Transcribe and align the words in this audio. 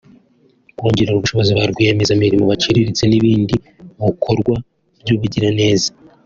kongerera 0.77 1.15
ubushobozi 1.17 1.51
ba 1.57 1.63
rwiyemezamirimo 1.71 2.43
baciriritse 2.51 3.03
n’ibindi 3.07 3.55
bukorwa 4.01 4.53
by’ubugiraneza 5.01 5.89